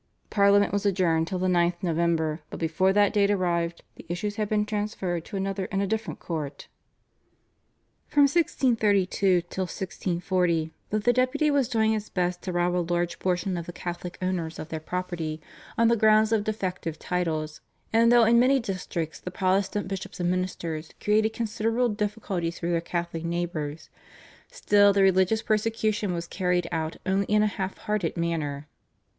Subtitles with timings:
[0.31, 4.49] Parliament was adjourned till the 9th November, but before that date arrived the issues had
[4.49, 6.67] been transferred to another and a different court.
[8.07, 13.19] From 1632 till 1640, though the Deputy was doing his best to rob a large
[13.19, 15.39] portion of the Catholic owners of their property
[15.77, 17.61] on the ground of defective titles,
[17.93, 22.81] and though in many districts the Protestant bishops and ministers created considerable difficulties for their
[22.81, 23.91] Catholic neighbours,
[24.51, 28.67] still the religious persecution was carried out only in a half hearted manner.